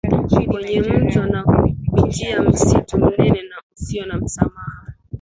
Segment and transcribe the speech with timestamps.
[0.51, 1.43] kwenye mto na
[1.91, 4.93] kupitia msitu mnene na usio na msamaha